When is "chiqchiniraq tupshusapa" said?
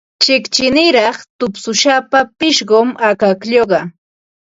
0.23-2.19